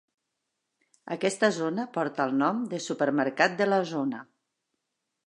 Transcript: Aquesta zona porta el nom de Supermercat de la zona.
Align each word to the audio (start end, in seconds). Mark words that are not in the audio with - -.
Aquesta 1.15 1.49
zona 1.57 1.85
porta 1.97 2.25
el 2.29 2.33
nom 2.39 2.63
de 2.71 2.79
Supermercat 2.89 3.55
de 3.61 3.69
la 3.71 3.81
zona. 3.93 4.23